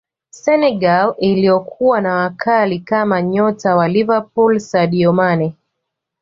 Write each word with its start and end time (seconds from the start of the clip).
senegal 0.29 1.15
iliyokuwa 1.17 2.01
na 2.01 2.15
wakali 2.15 2.79
kama 2.79 3.21
nyota 3.21 3.75
wa 3.75 3.87
liverpool 3.87 4.59
sadio 4.59 5.13
mane 5.13 5.55